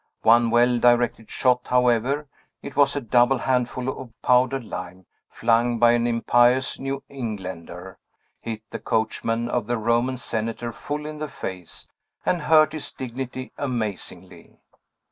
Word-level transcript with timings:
One 0.23 0.49
well 0.49 0.79
directed 0.79 1.29
shot, 1.29 1.67
however, 1.67 2.27
it 2.63 2.75
was 2.75 2.95
a 2.95 3.01
double 3.01 3.37
handful 3.37 3.87
of 4.01 4.19
powdered 4.23 4.65
lime, 4.65 5.05
flung 5.29 5.77
by 5.77 5.91
an 5.91 6.07
impious 6.07 6.79
New 6.79 7.03
Englander, 7.07 7.99
hit 8.39 8.63
the 8.71 8.79
coachman 8.79 9.47
of 9.47 9.67
the 9.67 9.77
Roman 9.77 10.17
Senator 10.17 10.71
full 10.71 11.05
in 11.05 11.19
the 11.19 11.27
face, 11.27 11.87
and 12.25 12.41
hurt 12.41 12.73
his 12.73 12.91
dignity 12.91 13.51
amazingly. 13.59 14.57